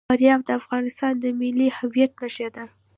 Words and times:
فاریاب 0.09 0.41
د 0.45 0.49
افغانستان 0.59 1.13
د 1.19 1.25
ملي 1.39 1.67
هویت 1.77 2.11
نښه 2.21 2.47
ده. 2.55 2.65